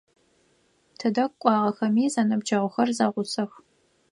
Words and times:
Тыдэ 0.97 1.25
кӏуагъэхэми, 1.41 2.05
зэныбджэгъухэр 2.13 2.89
зэгъусэх. 2.97 3.51